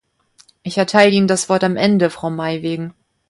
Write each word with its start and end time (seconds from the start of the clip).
Ich 0.63 0.79
erteile 0.79 1.11
Ihnen 1.13 1.27
das 1.27 1.47
Wort 1.47 1.63
am 1.63 1.77
Ende, 1.77 2.09
Frau 2.09 2.31
Maij-Weggen. 2.31 2.95